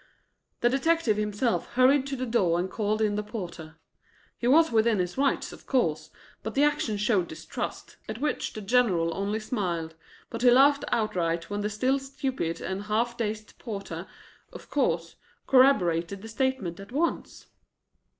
The 0.61 0.69
detective 0.69 1.17
himself 1.17 1.67
hurried 1.73 2.07
to 2.07 2.15
the 2.15 2.25
door 2.25 2.57
and 2.57 2.71
called 2.71 3.03
in 3.03 3.17
the 3.17 3.21
porter. 3.23 3.75
He 4.35 4.47
was 4.47 4.71
within 4.71 4.97
his 4.97 5.15
rights, 5.15 5.53
of 5.53 5.67
course, 5.67 6.09
but 6.41 6.55
the 6.55 6.63
action 6.63 6.97
showed 6.97 7.27
distrust, 7.27 7.97
at 8.09 8.17
which 8.17 8.53
the 8.53 8.61
General 8.61 9.15
only 9.15 9.39
smiled, 9.39 9.93
but 10.31 10.41
he 10.41 10.49
laughed 10.49 10.85
outright 10.91 11.51
when 11.51 11.61
the 11.61 11.69
still 11.69 11.99
stupid 11.99 12.61
and 12.61 12.85
half 12.85 13.15
dazed 13.15 13.55
porter, 13.59 14.07
of 14.51 14.71
course, 14.71 15.17
corroborated 15.45 16.23
the 16.23 16.27
statement 16.27 16.79
at 16.79 16.91
once. 16.91 17.45